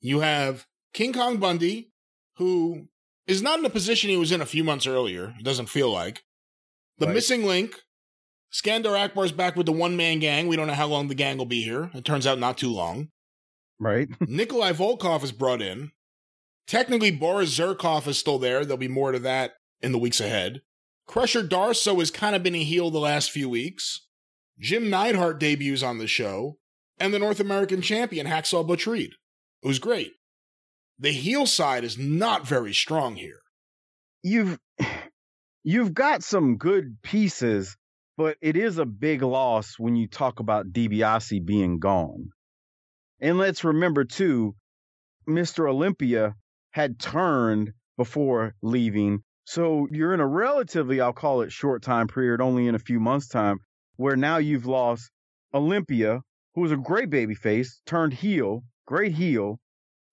[0.00, 1.90] You have King Kong Bundy,
[2.36, 2.88] who
[3.26, 5.34] is not in the position he was in a few months earlier.
[5.38, 6.22] It doesn't feel like.
[6.98, 7.14] The right.
[7.14, 7.76] missing link.
[8.52, 10.48] Skandar Akbar's back with the one man gang.
[10.48, 11.90] We don't know how long the gang will be here.
[11.94, 13.08] It turns out not too long.
[13.78, 14.08] Right.
[14.20, 15.92] Nikolai Volkov is brought in.
[16.66, 18.64] Technically, Boris Zhukov is still there.
[18.64, 20.62] There'll be more to that in the weeks ahead.
[21.06, 24.06] Crusher Darsow has kind of been a heel the last few weeks.
[24.58, 26.58] Jim Neidhart debuts on the show
[26.98, 29.12] and the North American champion, Hacksaw Butch Reed.
[29.62, 30.12] It was great.
[31.02, 33.40] The heel side is not very strong here.
[34.22, 34.58] You've
[35.64, 37.74] you've got some good pieces,
[38.18, 42.28] but it is a big loss when you talk about DiBiase being gone.
[43.18, 44.54] And let's remember too,
[45.26, 45.70] Mr.
[45.70, 46.34] Olympia
[46.72, 49.22] had turned before leaving.
[49.44, 53.00] So you're in a relatively, I'll call it short time period, only in a few
[53.00, 53.60] months' time,
[53.96, 55.10] where now you've lost
[55.54, 56.20] Olympia,
[56.54, 59.58] who was a great baby face, turned heel, great heel,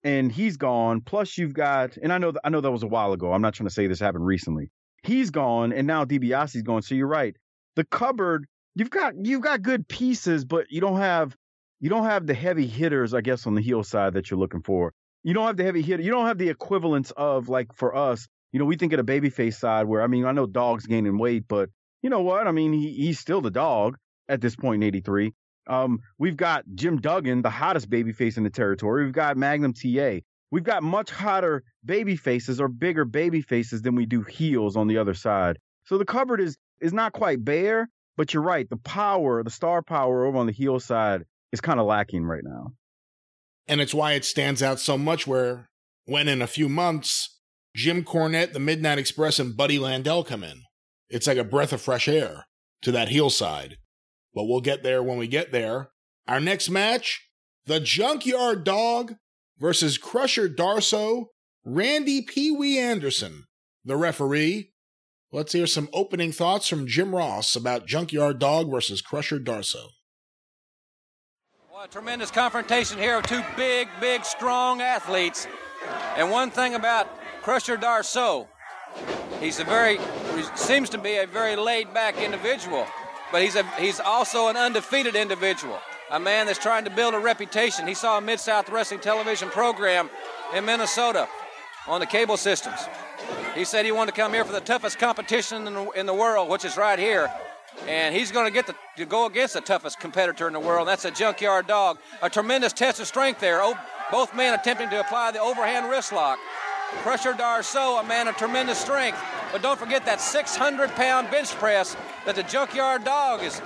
[0.04, 1.00] and he's gone.
[1.00, 3.32] Plus, you've got, and I know, I know that was a while ago.
[3.32, 4.70] I'm not trying to say this happened recently.
[5.02, 6.82] He's gone, and now DiBiase's gone.
[6.82, 7.36] So you're right.
[7.76, 11.36] The cupboard, you've got, you've got good pieces, but you don't have,
[11.80, 14.62] you don't have the heavy hitters, I guess, on the heel side that you're looking
[14.62, 14.92] for.
[15.22, 16.02] You don't have the heavy hitter.
[16.02, 18.26] You don't have the equivalence of like for us.
[18.52, 21.18] You know, we think of the babyface side where I mean, I know dog's gaining
[21.18, 21.68] weight, but
[22.02, 22.46] you know what?
[22.46, 25.34] I mean, he, he's still the dog at this point in '83.
[25.68, 29.04] Um, we've got Jim Duggan, the hottest babyface in the territory.
[29.04, 30.20] We've got Magnum TA.
[30.50, 34.88] We've got much hotter baby faces or bigger baby faces than we do heels on
[34.88, 35.58] the other side.
[35.84, 38.68] So the cupboard is is not quite bare, but you're right.
[38.68, 42.44] The power, the star power over on the heel side is kind of lacking right
[42.44, 42.72] now.
[43.66, 45.68] And it's why it stands out so much where
[46.06, 47.38] when in a few months,
[47.76, 50.62] Jim Cornette, the Midnight Express, and Buddy Landel come in.
[51.10, 52.46] It's like a breath of fresh air
[52.82, 53.76] to that heel side
[54.34, 55.90] but we'll get there when we get there.
[56.26, 57.28] Our next match
[57.68, 59.14] the Junkyard Dog
[59.58, 61.26] versus Crusher Darsow,
[61.64, 63.44] Randy Pee Wee Anderson,
[63.84, 64.72] the referee.
[65.30, 69.88] Let's hear some opening thoughts from Jim Ross about Junkyard Dog versus Crusher Darsow.
[71.70, 75.46] Well, a tremendous confrontation here of two big, big, strong athletes.
[76.16, 77.08] And one thing about
[77.42, 78.48] Crusher Darsow,
[79.40, 79.98] he's a very,
[80.54, 82.86] seems to be a very laid back individual
[83.32, 85.78] but he's a he's also an undefeated individual,
[86.10, 87.86] a man that's trying to build a reputation.
[87.86, 90.10] He saw a Mid South Wrestling television program
[90.54, 91.28] in Minnesota
[91.86, 92.80] on the cable systems.
[93.54, 96.14] He said he wanted to come here for the toughest competition in the, in the
[96.14, 97.30] world, which is right here.
[97.86, 100.80] And he's going to get the, to go against the toughest competitor in the world.
[100.80, 101.98] And that's a junkyard dog.
[102.22, 103.60] A tremendous test of strength there.
[103.62, 103.74] Oh,
[104.10, 106.38] both men attempting to apply the overhand wrist lock.
[107.02, 109.18] Crusher Darsow, a man of tremendous strength.
[109.52, 111.96] But don't forget that 600 pound bench press
[112.26, 113.60] that the Junkyard Dog is,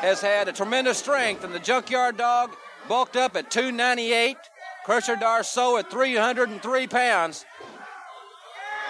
[0.00, 1.44] has had a tremendous strength.
[1.44, 2.54] And the Junkyard Dog
[2.88, 4.36] bulked up at 298.
[4.84, 7.44] Crusher Darsow at 303 pounds.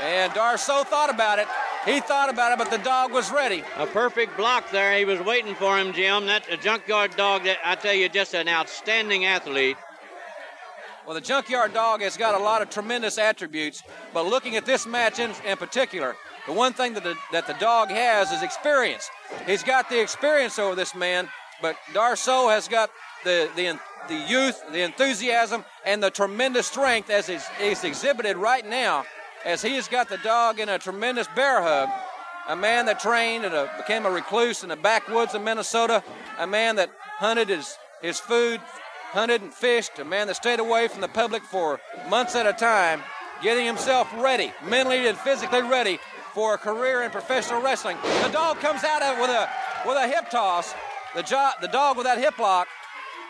[0.02, 1.46] And Darsow thought about it.
[1.86, 3.62] He thought about it, but the dog was ready.
[3.76, 4.98] A perfect block there.
[4.98, 6.26] He was waiting for him, Jim.
[6.26, 7.44] That a junkyard dog.
[7.44, 9.76] That I tell you, just an outstanding athlete.
[11.06, 14.88] Well, the Junkyard Dog has got a lot of tremendous attributes, but looking at this
[14.88, 16.16] match in, in particular,
[16.48, 19.08] the one thing that the, that the dog has is experience.
[19.46, 21.28] He's got the experience over this man,
[21.62, 22.90] but Darsow has got
[23.22, 28.66] the, the, the youth, the enthusiasm, and the tremendous strength as he's, he's exhibited right
[28.68, 29.04] now,
[29.44, 31.88] as he has got the dog in a tremendous bear hug.
[32.48, 36.02] A man that trained and a, became a recluse in the backwoods of Minnesota,
[36.40, 38.60] a man that hunted his, his food
[39.12, 42.52] hunted and fished, a man that stayed away from the public for months at a
[42.52, 43.02] time,
[43.42, 45.98] getting himself ready, mentally and physically ready
[46.34, 47.96] for a career in professional wrestling.
[48.22, 49.48] The dog comes out of it with a
[49.86, 50.74] with a hip toss.
[51.14, 52.68] The, jo- the dog with that hip lock,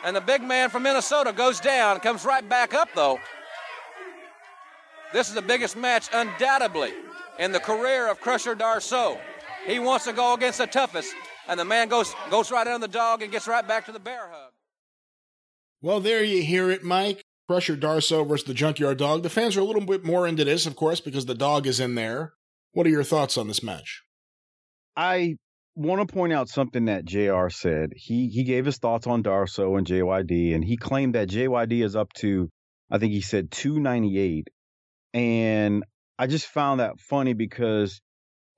[0.04, 3.20] and the big man from Minnesota goes down, comes right back up though.
[5.12, 6.92] This is the biggest match undoubtedly
[7.38, 9.18] in the career of Crusher Darsow.
[9.66, 11.14] He wants to go against the toughest,
[11.48, 14.00] and the man goes goes right on the dog and gets right back to the
[14.00, 14.52] bear hug.
[15.82, 17.22] Well, there you hear it, Mike.
[17.48, 19.22] Crusher Darsow versus the Junkyard Dog.
[19.22, 21.78] The fans are a little bit more into this, of course, because the dog is
[21.78, 22.32] in there.
[22.72, 24.02] What are your thoughts on this match?
[24.96, 25.36] I
[25.76, 27.92] want to point out something that JR said.
[27.94, 31.94] He he gave his thoughts on Darsow and JYD, and he claimed that JYD is
[31.94, 32.48] up to,
[32.90, 34.48] I think he said 298.
[35.14, 35.84] And
[36.18, 38.00] I just found that funny because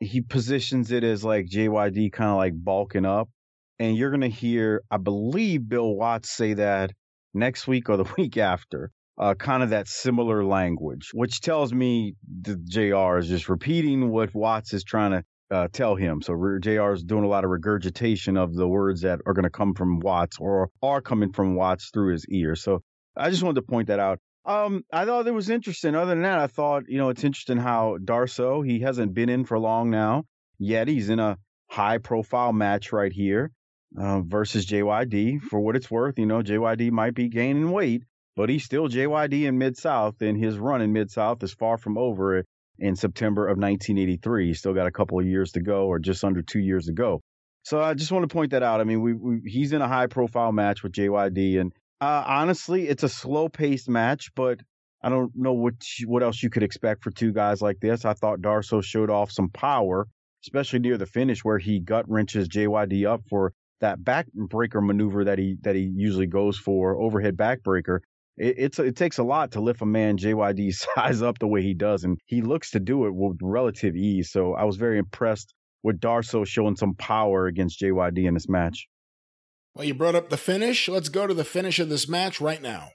[0.00, 3.28] he positions it as like JYD kind of like bulking up.
[3.80, 6.92] And you're going to hear, I believe, Bill Watts say that
[7.34, 8.90] next week or the week after.
[9.16, 14.32] Uh, kind of that similar language, which tells me the JR is just repeating what
[14.32, 16.22] Watts is trying to uh, tell him.
[16.22, 19.50] So JR is doing a lot of regurgitation of the words that are going to
[19.50, 22.54] come from Watts or are coming from Watts through his ear.
[22.54, 22.82] So
[23.16, 24.20] I just wanted to point that out.
[24.44, 25.96] Um, I thought it was interesting.
[25.96, 29.44] Other than that, I thought, you know, it's interesting how Darsow he hasn't been in
[29.44, 30.24] for long now,
[30.58, 31.38] yet he's in a
[31.68, 33.50] high profile match right here
[33.96, 35.42] uh, versus JYD.
[35.42, 38.04] For what it's worth, you know, JYD might be gaining weight,
[38.36, 41.78] but he's still JYD in Mid South, and his run in Mid South is far
[41.78, 42.44] from over
[42.78, 44.48] in September of 1983.
[44.48, 46.92] He's still got a couple of years to go, or just under two years to
[46.92, 47.20] go.
[47.62, 48.80] So I just want to point that out.
[48.80, 52.88] I mean, we, we he's in a high profile match with JYD, and uh, honestly,
[52.88, 54.60] it's a slow paced match, but
[55.02, 55.74] I don't know what
[56.06, 58.04] what else you could expect for two guys like this.
[58.04, 60.06] I thought Darsow showed off some power,
[60.44, 65.38] especially near the finish where he gut wrenches JYD up for that backbreaker maneuver that
[65.38, 68.00] he that he usually goes for, overhead backbreaker.
[68.36, 71.62] It, it's it takes a lot to lift a man JYD's size up the way
[71.62, 74.30] he does, and he looks to do it with relative ease.
[74.30, 78.88] So I was very impressed with Darsow showing some power against JYD in this match.
[79.74, 80.88] Well, you brought up the finish.
[80.88, 82.88] Let's go to the finish of this match right now.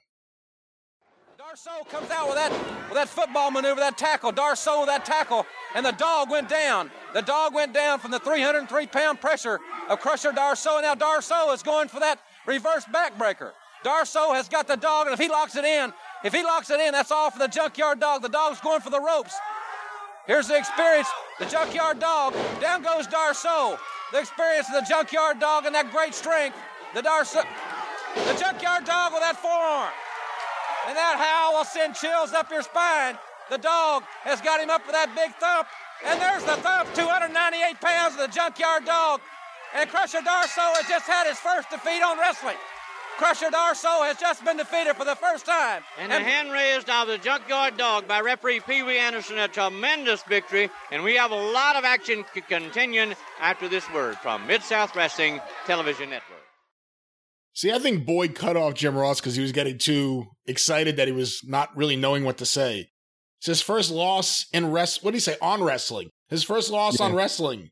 [1.53, 2.51] Darsow comes out with that
[2.89, 4.33] with that football maneuver, that tackle.
[4.33, 6.89] Darsow with that tackle, and the dog went down.
[7.13, 10.77] The dog went down from the 303 pound pressure of Crusher Darsow.
[10.77, 13.51] And now Darsow is going for that reverse backbreaker.
[13.85, 16.79] Darsow has got the dog, and if he locks it in, if he locks it
[16.79, 18.23] in, that's all for the junkyard dog.
[18.23, 19.35] The dog's going for the ropes.
[20.25, 21.07] Here's the experience.
[21.37, 22.33] The junkyard dog.
[22.61, 23.77] Down goes Darsow.
[24.11, 26.57] The experience of the junkyard dog and that great strength.
[26.95, 27.45] The Darsow.
[28.15, 29.93] The junkyard dog with that forearm.
[30.87, 33.17] And that howl will send chills up your spine.
[33.49, 35.67] The dog has got him up for that big thump.
[36.05, 39.21] And there's the thump, 298 pounds of the junkyard dog.
[39.75, 42.57] And Crusher Darsow has just had his first defeat on wrestling.
[43.17, 45.83] Crusher Darsow has just been defeated for the first time.
[45.99, 49.47] And, and the hand raised of the junkyard dog by referee Pee Wee Anderson, a
[49.47, 50.69] tremendous victory.
[50.91, 55.39] And we have a lot of action continuing after this word from Mid South Wrestling
[55.65, 56.42] Television Network.
[57.53, 61.07] See, I think Boyd cut off Jim Ross because he was getting too excited that
[61.07, 62.89] he was not really knowing what to say.
[63.39, 65.03] It's his first loss in rest.
[65.03, 66.09] What did he say on wrestling?
[66.29, 67.05] His first loss yeah.
[67.05, 67.69] on wrestling.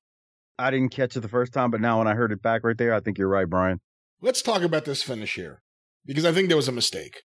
[0.60, 2.78] I didn't catch it the first time, but now when I heard it back right
[2.78, 3.80] there, I think you're right, Brian.
[4.22, 5.64] Let's talk about this finish here
[6.06, 7.24] because I think there was a mistake.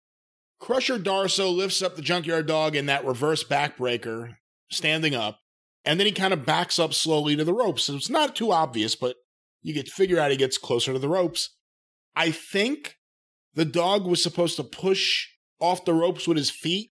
[0.58, 4.36] Crusher Darsow lifts up the junkyard dog in that reverse backbreaker,
[4.70, 5.38] standing up,
[5.84, 7.84] and then he kind of backs up slowly to the ropes.
[7.84, 9.16] So it's not too obvious, but
[9.60, 11.56] you get to figure out he gets closer to the ropes.
[12.18, 12.96] I think
[13.54, 15.28] the dog was supposed to push
[15.60, 16.90] off the ropes with his feet,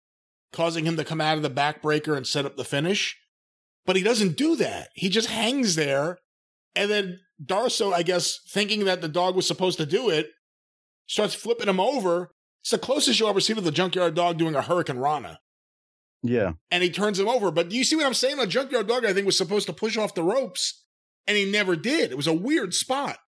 [0.52, 3.16] causing him to come out of the backbreaker and set up the finish.
[3.86, 4.88] But he doesn't do that.
[4.94, 6.18] He just hangs there.
[6.74, 10.30] And then Darsow, I guess, thinking that the dog was supposed to do it,
[11.06, 12.32] starts flipping him over.
[12.62, 15.36] It's the closest you'll ever see to the junkyard dog doing a hurricanrana.
[16.24, 16.54] Yeah.
[16.72, 17.52] And he turns him over.
[17.52, 18.38] But do you see what I'm saying?
[18.38, 20.84] The junkyard dog, I think, was supposed to push off the ropes,
[21.28, 22.10] and he never did.
[22.10, 23.18] It was a weird spot.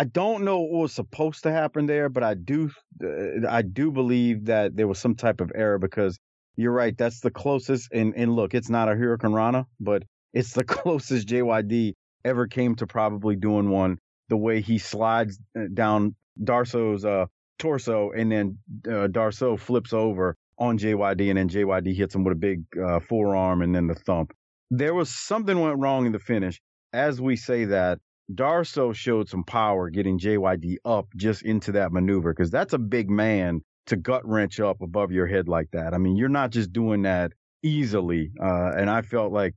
[0.00, 2.70] I don't know what was supposed to happen there, but I do
[3.04, 6.18] uh, I do believe that there was some type of error because
[6.56, 6.96] you're right.
[6.96, 7.92] That's the closest.
[7.92, 11.92] And and look, it's not a hurricanrana, but it's the closest JYD
[12.24, 13.98] ever came to probably doing one.
[14.30, 17.26] The way he slides uh, down Darsow's uh,
[17.58, 22.32] torso, and then uh, Darsow flips over on JYD, and then JYD hits him with
[22.32, 24.32] a big uh, forearm, and then the thump.
[24.70, 26.58] There was something went wrong in the finish.
[26.94, 27.98] As we say that,
[28.34, 33.10] Darsow showed some power getting JYD up just into that maneuver because that's a big
[33.10, 35.94] man to gut wrench up above your head like that.
[35.94, 38.30] I mean, you're not just doing that easily.
[38.40, 39.54] Uh, and I felt like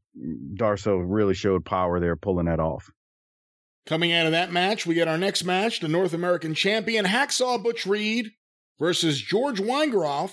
[0.56, 2.90] Darsow really showed power there pulling that off.
[3.86, 7.62] Coming out of that match, we get our next match the North American champion Hacksaw
[7.62, 8.32] Butch Reed
[8.80, 10.32] versus George Weingeroff.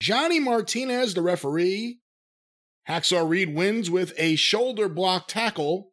[0.00, 2.00] Johnny Martinez, the referee.
[2.88, 5.91] Hacksaw Reed wins with a shoulder block tackle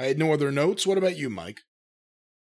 [0.00, 0.86] I had no other notes.
[0.86, 1.60] What about you, Mike?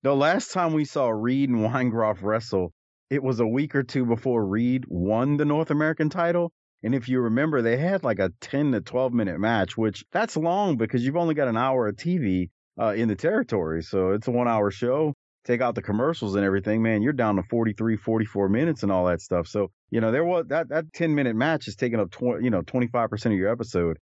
[0.05, 2.73] The last time we saw Reed and Weingeroff wrestle,
[3.11, 6.53] it was a week or two before Reed won the North American title.
[6.85, 10.37] And if you remember, they had like a 10 to 12 minute match, which that's
[10.37, 13.83] long because you've only got an hour of TV uh, in the territory.
[13.83, 15.15] So it's a one hour show.
[15.45, 19.07] Take out the commercials and everything, man, you're down to 43, 44 minutes and all
[19.07, 19.49] that stuff.
[19.49, 22.51] So, you know, there was that, that 10 minute match is taking up, 20, you
[22.51, 23.99] know, 25% of your episode.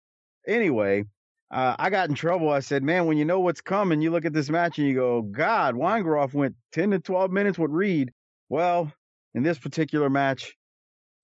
[0.47, 1.03] Anyway,
[1.53, 2.49] uh, I got in trouble.
[2.49, 4.95] I said, man, when you know what's coming, you look at this match and you
[4.95, 8.11] go, God, Weingeroff went 10 to 12 minutes with Reed.
[8.49, 8.91] Well,
[9.35, 10.55] in this particular match,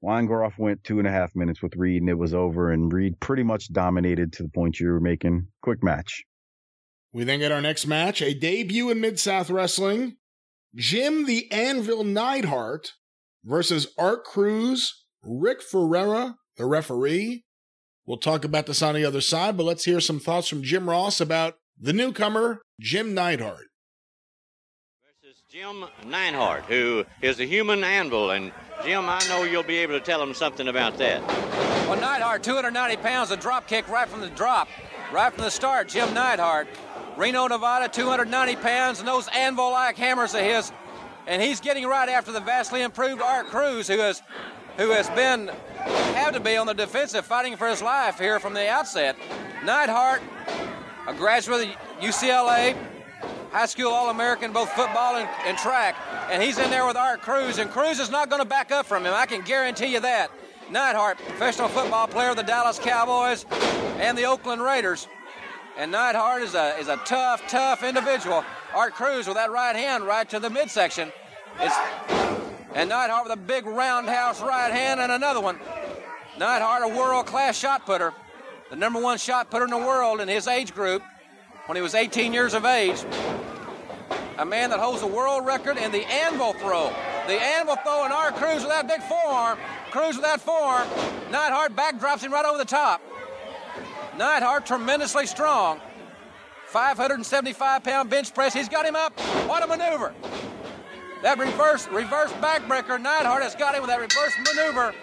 [0.04, 3.20] Weingeroff went two and a half minutes with Reed and it was over, and Reed
[3.20, 5.48] pretty much dominated to the point you were making.
[5.64, 6.24] Quick match.
[7.12, 10.18] We then get our next match, a debut in Mid South Wrestling.
[10.76, 12.94] Jim the Anvil Neidhart
[13.44, 17.46] versus Art Crews, Rick Ferreira, the referee,
[18.10, 20.90] We'll talk about this on the other side, but let's hear some thoughts from Jim
[20.90, 23.68] Ross about the newcomer, Jim Neidhart.
[25.22, 28.32] Versus Jim Neidhart, who is a human anvil.
[28.32, 28.52] And
[28.84, 31.22] Jim, I know you'll be able to tell him something about that.
[31.88, 34.70] Well, Neidhart, 290 pounds, a drop kick right from the drop,
[35.14, 35.90] right from the start.
[35.90, 36.68] Jim Neidhart,
[37.16, 40.72] Reno, Nevada, 290 pounds, and those anvil like hammers of his.
[41.28, 44.24] And he's getting right after the vastly improved Art Crews, who has
[44.80, 45.50] who has been
[46.16, 49.18] had to be on the defensive fighting for his life here from the outset.
[49.66, 50.22] Neidhart,
[51.06, 52.78] a graduate of UCLA,
[53.52, 55.98] high school All American, both football and, and, track,
[56.32, 58.86] and he's in there with Art Crews, and Crews is not going to back up
[58.86, 59.14] from him.
[59.14, 60.32] I can guarantee you that.
[60.72, 63.46] Neidhart, professional football player of the Dallas Cowboys
[63.98, 65.10] and the Oakland Raiders.
[65.78, 68.46] And Neidhart is a, is a tough, tough individual.
[68.74, 71.12] Art Crews with that right hand right to the midsection.
[71.60, 75.58] It's and Neidhart with a big roundhouse right hand and another one.
[76.38, 78.14] Neidhart, a world class shot putter,
[78.70, 81.02] the number one shot putter in the world in his age group.
[81.66, 82.98] when he was 18 years of age.
[84.40, 86.88] A man that holds the world record in the anvil throw.
[87.28, 89.60] The anvil throw and our Crews with that big forearm.
[89.92, 90.88] Crews with that forearm.
[91.32, 93.02] Neidhart backdrops him right over the top.
[94.18, 95.80] Neidhart tremendously strong.
[96.68, 98.52] 575 pound bench press.
[98.54, 99.20] He's got him up.
[99.48, 100.14] What a maneuver.
[101.22, 104.94] That reverse reverse backbreaker, Neidhart has got him with that reverse maneuver.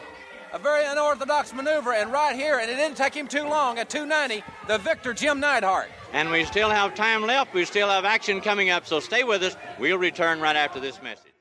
[0.52, 3.90] A very unorthodox maneuver, and right here, and it didn't take him too long at
[3.90, 5.88] 290, the victor, Jim Neidhart.
[6.14, 7.52] And we still have time left.
[7.52, 9.56] We still have action coming up, so stay with us.
[9.78, 11.32] We'll return right after this message.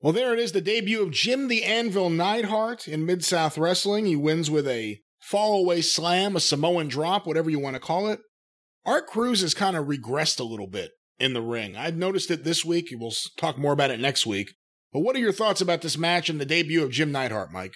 [0.00, 4.06] Well, there it is, the debut of Jim the Anvil Neidhart in Mid South Wrestling.
[4.06, 8.08] He wins with a fall away slam, a Samoan drop, whatever you want to call
[8.08, 8.20] it.
[8.86, 11.76] Art Crews has kind of regressed a little bit in the ring.
[11.76, 12.88] I've noticed it this week.
[12.92, 14.54] We'll talk more about it next week.
[14.92, 17.74] But what are your thoughts about this match and the debut of Jim Neidhart, Mike?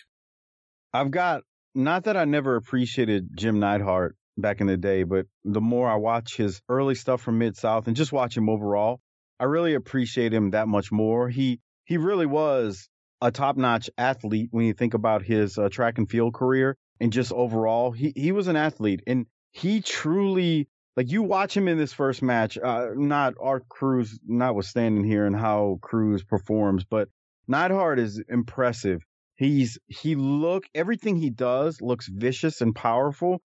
[0.93, 1.43] I've got
[1.75, 5.97] not that I never appreciated Jim Neidhart back in the day, but the more I
[5.97, 9.01] watch his early stuff from Mid South and just watch him overall,
[9.39, 11.29] I really appreciate him that much more.
[11.29, 12.89] He he really was
[13.21, 17.13] a top notch athlete when you think about his uh, track and field career and
[17.13, 17.93] just overall.
[17.93, 22.23] He he was an athlete and he truly like you watch him in this first
[22.23, 22.59] match.
[22.59, 27.09] Uh, not Art Crews, notwithstanding here and how Crews performs, but
[27.49, 29.03] Neidhart is impressive.
[29.37, 33.41] He's he look everything he does looks vicious and powerful.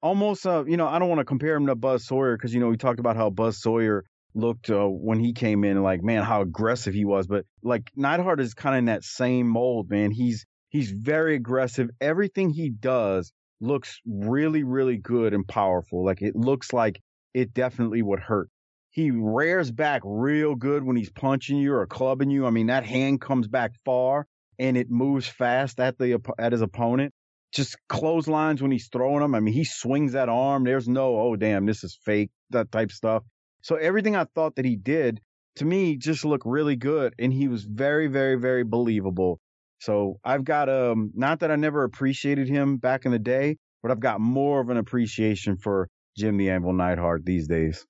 [0.00, 2.60] Almost, uh, you know, I don't want to compare him to Buzz Sawyer because you
[2.60, 6.22] know we talked about how Buzz Sawyer looked uh, when he came in, like man,
[6.22, 7.26] how aggressive he was.
[7.26, 10.10] But like Neidhart is kind of in that same mold, man.
[10.10, 11.90] He's he's very aggressive.
[12.00, 13.32] Everything he does
[13.62, 16.04] looks really, really good and powerful.
[16.04, 17.00] Like it looks like
[17.34, 18.48] it definitely would hurt.
[18.90, 22.46] He rears back real good when he's punching you or clubbing you.
[22.46, 24.26] I mean, that hand comes back far
[24.58, 27.14] and it moves fast at the at his opponent.
[27.52, 29.34] Just clotheslines when he's throwing them.
[29.34, 30.64] I mean, he swings that arm.
[30.64, 33.22] There's no, oh damn, this is fake, that type stuff.
[33.62, 35.20] So everything I thought that he did
[35.56, 39.38] to me just looked really good, and he was very, very, very believable.
[39.82, 43.90] So I've got um not that I never appreciated him back in the day, but
[43.90, 47.84] I've got more of an appreciation for Jim the Anvil Neidhart these days.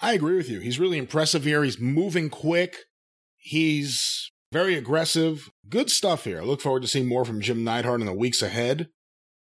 [0.00, 0.60] I agree with you.
[0.60, 1.62] He's really impressive here.
[1.62, 2.78] He's moving quick.
[3.36, 5.50] He's very aggressive.
[5.68, 6.40] Good stuff here.
[6.40, 8.88] I look forward to seeing more from Jim Neidhart in the weeks ahead.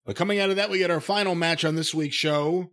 [0.05, 2.73] But coming out of that, we get our final match on this week's show.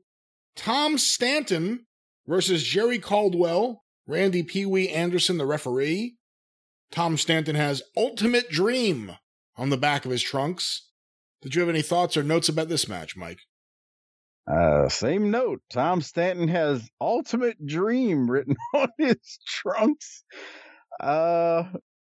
[0.56, 1.86] Tom Stanton
[2.26, 6.16] versus Jerry Caldwell, Randy Pee Wee Anderson, the referee.
[6.94, 9.18] Tom Stanton has Ultimate Dream
[9.58, 10.90] on the back of his trunks.
[11.42, 13.40] Did you have any thoughts or notes about this match, Mike?
[14.48, 15.62] Uh, same note.
[15.72, 20.24] Tom Stanton has Ultimate Dream written on his trunks.
[21.00, 21.64] Uh,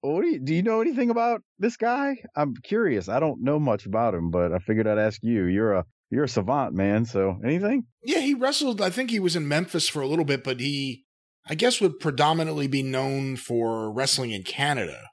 [0.01, 2.17] what do you, do you know anything about this guy?
[2.35, 3.09] I'm curious.
[3.09, 5.45] I don't know much about him, but I figured I'd ask you.
[5.45, 7.05] You're a you're a savant, man.
[7.05, 7.87] So anything?
[8.03, 8.79] Yeah, he wrestled.
[8.79, 11.06] I think he was in Memphis for a little bit, but he
[11.49, 15.09] I guess would predominantly be known for wrestling in Canada.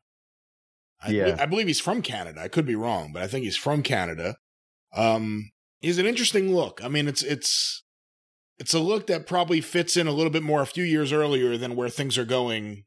[1.03, 1.37] I, yeah.
[1.39, 2.41] I believe he's from Canada.
[2.41, 4.37] I could be wrong, but I think he's from Canada.
[4.97, 6.81] Um, he's an interesting look.
[6.83, 7.85] I mean, it's it's
[8.59, 11.57] it's a look that probably fits in a little bit more a few years earlier
[11.57, 12.85] than where things are going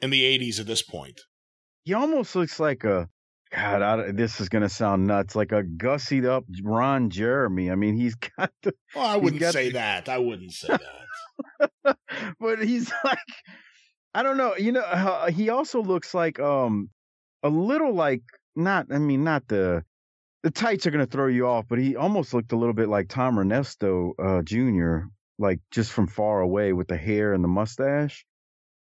[0.00, 1.20] in the 80s at this point.
[1.84, 3.08] He almost looks like a
[3.54, 3.82] God.
[3.82, 7.70] I, this is gonna sound nuts, like a gussied up Ron Jeremy.
[7.70, 8.72] I mean, he's got the.
[8.94, 10.08] Well, I wouldn't say the, that.
[10.08, 11.96] I wouldn't say that.
[12.40, 13.18] but he's like,
[14.14, 14.56] I don't know.
[14.56, 16.90] You know, uh, he also looks like um
[17.42, 18.22] a little like
[18.54, 18.86] not.
[18.90, 19.84] I mean, not the
[20.42, 23.08] the tights are gonna throw you off, but he almost looked a little bit like
[23.08, 25.00] Tom Ernesto uh, Jr.
[25.38, 28.24] Like just from far away with the hair and the mustache.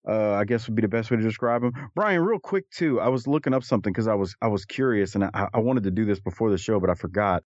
[0.07, 1.73] Uh, I guess would be the best way to describe him.
[1.95, 3.01] Brian, real quick too.
[3.01, 5.85] I was looking up something because I was I was curious and I, I wanted
[5.85, 7.43] to do this before the show, but I forgot.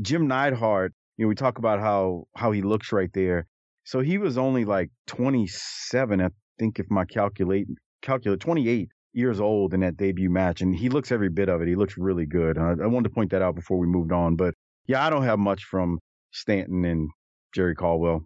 [0.00, 0.92] Jim Neidhart.
[1.16, 3.46] You know, we talk about how how he looks right there.
[3.84, 6.28] So he was only like 27, I
[6.58, 7.66] think, if my calculate
[8.00, 11.68] calculate 28 years old in that debut match, and he looks every bit of it.
[11.68, 12.58] He looks really good.
[12.58, 14.54] I, I wanted to point that out before we moved on, but
[14.86, 15.98] yeah, I don't have much from
[16.32, 17.10] Stanton and
[17.54, 18.24] Jerry Caldwell.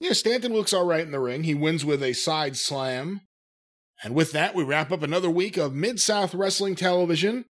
[0.00, 1.44] Yeah, Stanton looks all right in the ring.
[1.44, 3.20] He wins with a side slam.
[4.02, 7.44] And with that, we wrap up another week of Mid South Wrestling Television.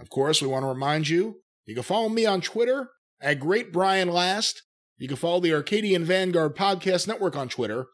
[0.00, 2.90] Of course, we want to remind you you can follow me on Twitter
[3.20, 4.62] at Great Brian Last.
[4.98, 7.86] You can follow the Arcadian Vanguard Podcast Network on Twitter,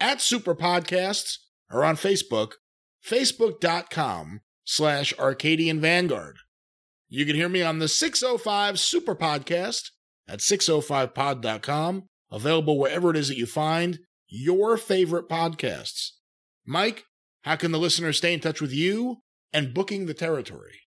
[0.00, 1.38] at Super Podcasts,
[1.70, 2.52] or on Facebook,
[3.04, 6.36] facebook.com slash Arcadian Vanguard.
[7.08, 9.90] You can hear me on the 605 Super Podcast
[10.28, 16.10] at 605pod.com, available wherever it is that you find your favorite podcasts.
[16.66, 17.04] Mike,
[17.42, 19.18] how can the listeners stay in touch with you
[19.52, 20.80] and booking the territory?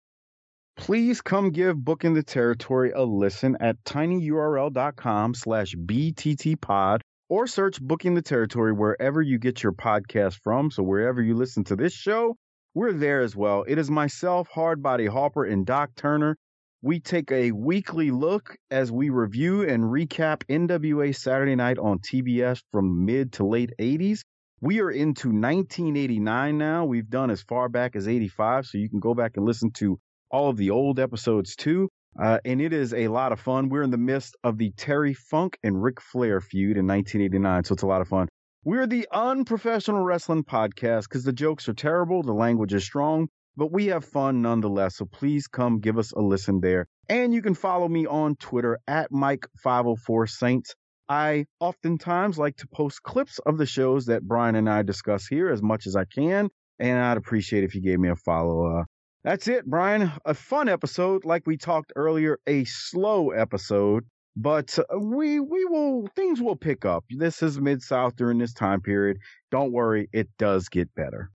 [0.82, 8.16] please come give Booking the Territory a listen at tinyurl.com slash bttpod or search Booking
[8.16, 10.72] the Territory wherever you get your podcast from.
[10.72, 12.36] So wherever you listen to this show,
[12.74, 13.64] we're there as well.
[13.68, 16.36] It is myself, Hardbody Harper, and Doc Turner.
[16.84, 22.60] We take a weekly look as we review and recap NWA Saturday Night on TBS
[22.72, 24.22] from mid to late 80s.
[24.62, 26.86] We are into 1989 now.
[26.86, 30.00] We've done as far back as 85, so you can go back and listen to
[30.32, 31.88] all of the old episodes too.
[32.20, 33.70] Uh, and it is a lot of fun.
[33.70, 37.74] We're in the midst of the Terry Funk and Ric Flair feud in 1989, so
[37.74, 38.28] it's a lot of fun.
[38.64, 43.72] We're the unprofessional wrestling podcast because the jokes are terrible, the language is strong, but
[43.72, 44.98] we have fun nonetheless.
[44.98, 46.88] So please come give us a listen there.
[47.10, 50.76] And you can follow me on Twitter at Mike504Saints.
[51.10, 55.50] I oftentimes like to post clips of the shows that Brian and I discuss here
[55.50, 56.50] as much as I can,
[56.80, 58.80] and I'd appreciate if you gave me a follow.
[58.80, 58.84] Uh,
[59.24, 60.10] that's it, Brian.
[60.24, 64.06] A fun episode, like we talked earlier, a slow episode,
[64.38, 67.04] but uh, we we will things will pick up.
[67.10, 69.18] This is Mid South during this time period.
[69.52, 71.30] Don't worry, it does get better.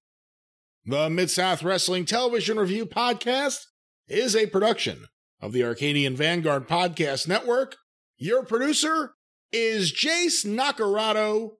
[0.88, 3.64] The Mid South Wrestling Television Review Podcast
[4.06, 5.06] is a production
[5.40, 7.74] of the Arcadian Vanguard Podcast Network.
[8.18, 9.14] Your producer
[9.50, 11.54] is Jace Nacarado.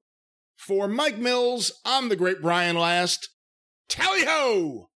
[0.57, 3.29] For Mike Mills, I'm the great Brian Last.
[3.89, 4.91] Tally ho!